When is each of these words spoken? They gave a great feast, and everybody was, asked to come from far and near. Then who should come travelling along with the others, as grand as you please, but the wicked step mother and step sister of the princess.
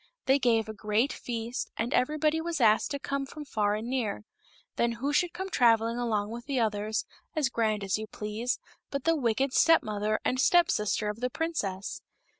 They 0.25 0.39
gave 0.39 0.67
a 0.67 0.73
great 0.73 1.13
feast, 1.13 1.69
and 1.77 1.93
everybody 1.93 2.41
was, 2.41 2.59
asked 2.59 2.89
to 2.89 2.97
come 2.97 3.27
from 3.27 3.45
far 3.45 3.75
and 3.75 3.87
near. 3.87 4.25
Then 4.75 4.93
who 4.93 5.13
should 5.13 5.31
come 5.31 5.51
travelling 5.51 5.99
along 5.99 6.31
with 6.31 6.47
the 6.47 6.59
others, 6.59 7.05
as 7.35 7.49
grand 7.49 7.83
as 7.83 7.99
you 7.99 8.07
please, 8.07 8.57
but 8.89 9.03
the 9.03 9.15
wicked 9.15 9.53
step 9.53 9.83
mother 9.83 10.19
and 10.25 10.41
step 10.41 10.71
sister 10.71 11.07
of 11.07 11.19
the 11.19 11.29
princess. 11.29 12.01